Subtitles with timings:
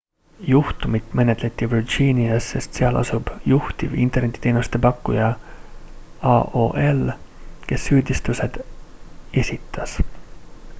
[0.51, 5.29] juhtumit menetleti virginias sest seal asub juhtiv internetiteenuse pakkuja
[6.33, 7.05] aol
[7.69, 8.61] kes süüditused
[9.47, 9.99] esitas